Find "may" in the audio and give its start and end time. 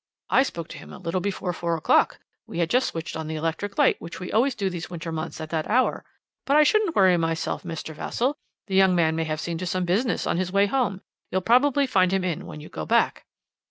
9.15-9.25